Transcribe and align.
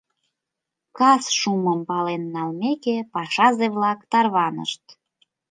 Кас 0.97 1.23
шумым 1.39 1.79
пален 1.89 2.23
налмеке, 2.35 2.95
пашазе-влак 3.13 3.99
тарванышт. 4.11 4.83